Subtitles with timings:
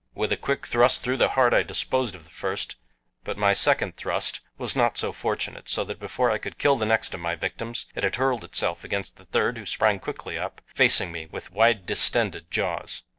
[0.15, 2.75] With a quick thrust through the heart I disposed of the first
[3.23, 6.87] but my second thrust was not so fortunate, so that before I could kill the
[6.87, 10.59] next of my victims it had hurled itself against the third, who sprang quickly up,
[10.73, 13.03] facing me with wide distended jaws.